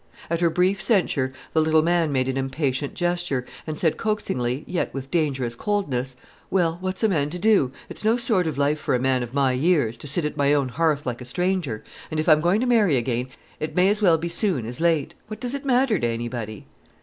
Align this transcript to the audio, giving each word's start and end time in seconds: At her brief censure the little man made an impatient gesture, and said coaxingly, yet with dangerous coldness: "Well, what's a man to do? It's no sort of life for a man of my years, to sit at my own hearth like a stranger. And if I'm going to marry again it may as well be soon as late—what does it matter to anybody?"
At 0.31 0.41
her 0.41 0.49
brief 0.49 0.81
censure 0.81 1.31
the 1.53 1.61
little 1.61 1.83
man 1.83 2.11
made 2.11 2.27
an 2.27 2.35
impatient 2.35 2.95
gesture, 2.95 3.45
and 3.67 3.79
said 3.79 3.97
coaxingly, 3.97 4.63
yet 4.65 4.91
with 4.95 5.11
dangerous 5.11 5.53
coldness: 5.53 6.15
"Well, 6.49 6.79
what's 6.81 7.03
a 7.03 7.07
man 7.07 7.29
to 7.29 7.37
do? 7.37 7.71
It's 7.87 8.03
no 8.03 8.17
sort 8.17 8.47
of 8.47 8.57
life 8.57 8.79
for 8.79 8.95
a 8.95 8.99
man 8.99 9.21
of 9.21 9.35
my 9.35 9.51
years, 9.51 9.97
to 9.97 10.07
sit 10.07 10.25
at 10.25 10.35
my 10.35 10.53
own 10.55 10.69
hearth 10.69 11.05
like 11.05 11.21
a 11.21 11.23
stranger. 11.25 11.83
And 12.09 12.19
if 12.19 12.27
I'm 12.27 12.41
going 12.41 12.61
to 12.61 12.65
marry 12.65 12.97
again 12.97 13.27
it 13.59 13.75
may 13.75 13.89
as 13.89 14.01
well 14.01 14.17
be 14.17 14.27
soon 14.27 14.65
as 14.65 14.81
late—what 14.81 15.39
does 15.39 15.53
it 15.53 15.65
matter 15.65 15.99
to 15.99 16.07
anybody?" 16.07 16.65